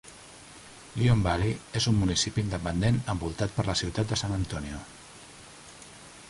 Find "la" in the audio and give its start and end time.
3.69-3.77